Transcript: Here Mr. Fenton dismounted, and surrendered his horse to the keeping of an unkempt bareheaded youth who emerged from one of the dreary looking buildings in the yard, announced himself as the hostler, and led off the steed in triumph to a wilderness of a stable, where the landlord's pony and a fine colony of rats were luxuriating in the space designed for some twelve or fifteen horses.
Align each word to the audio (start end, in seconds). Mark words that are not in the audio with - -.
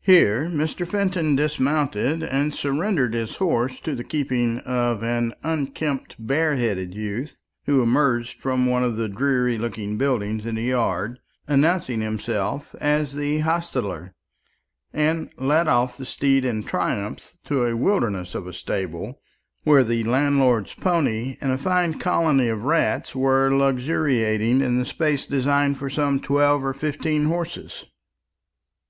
Here 0.00 0.44
Mr. 0.46 0.88
Fenton 0.88 1.36
dismounted, 1.36 2.22
and 2.22 2.54
surrendered 2.54 3.12
his 3.12 3.36
horse 3.36 3.78
to 3.80 3.94
the 3.94 4.02
keeping 4.02 4.60
of 4.60 5.02
an 5.04 5.34
unkempt 5.42 6.16
bareheaded 6.18 6.94
youth 6.94 7.36
who 7.66 7.82
emerged 7.82 8.40
from 8.40 8.64
one 8.64 8.82
of 8.82 8.96
the 8.96 9.10
dreary 9.10 9.58
looking 9.58 9.98
buildings 9.98 10.46
in 10.46 10.54
the 10.54 10.62
yard, 10.62 11.18
announced 11.46 11.88
himself 11.88 12.74
as 12.80 13.12
the 13.12 13.40
hostler, 13.40 14.14
and 14.94 15.28
led 15.36 15.68
off 15.68 15.98
the 15.98 16.06
steed 16.06 16.46
in 16.46 16.64
triumph 16.64 17.36
to 17.44 17.66
a 17.66 17.76
wilderness 17.76 18.34
of 18.34 18.46
a 18.46 18.54
stable, 18.54 19.20
where 19.64 19.84
the 19.84 20.02
landlord's 20.04 20.72
pony 20.72 21.36
and 21.42 21.52
a 21.52 21.58
fine 21.58 21.98
colony 21.98 22.48
of 22.48 22.62
rats 22.64 23.14
were 23.14 23.54
luxuriating 23.54 24.62
in 24.62 24.78
the 24.78 24.86
space 24.86 25.26
designed 25.26 25.76
for 25.76 25.90
some 25.90 26.20
twelve 26.20 26.64
or 26.64 26.72
fifteen 26.72 27.26
horses. 27.26 27.84